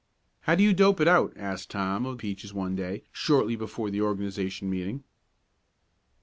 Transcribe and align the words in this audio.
"How 0.41 0.55
do 0.55 0.63
you 0.63 0.73
dope 0.73 0.99
it 0.99 1.07
out?" 1.07 1.31
asked 1.35 1.69
Tom 1.69 2.07
of 2.07 2.17
Peaches 2.17 2.55
one 2.55 2.75
day, 2.75 3.03
shortly 3.11 3.55
before 3.55 3.91
the 3.91 4.01
organization 4.01 4.67
meeting. 4.67 5.03